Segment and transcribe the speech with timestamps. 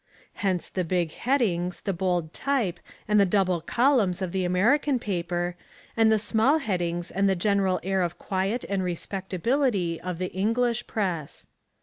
[0.41, 5.55] Hence the big headings, the bold type, and the double columns of the American paper,
[5.95, 10.87] and the small headings and the general air of quiet and respectability of the English
[10.87, 11.45] Press.